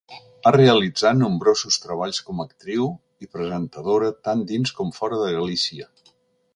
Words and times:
Ha 0.45 0.51
realitzat 0.53 1.19
nombrosos 1.19 1.77
treballs 1.83 2.23
com 2.31 2.41
a 2.41 2.47
actriu 2.49 2.89
i 3.27 3.31
presentadora 3.37 4.13
tant 4.31 4.45
dins 4.55 4.77
com 4.81 4.95
fora 5.01 5.25
de 5.25 5.33
Galícia. 5.41 5.93